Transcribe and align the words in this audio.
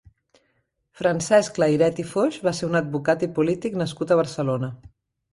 Francesc 0.99 1.59
Layret 1.63 2.01
i 2.03 2.05
Foix 2.13 2.39
va 2.47 2.53
ser 2.59 2.69
un 2.69 2.79
advocat 2.79 3.25
i 3.27 3.29
polític 3.35 3.77
nascut 3.83 4.15
a 4.15 4.19
Barcelona. 4.21 4.71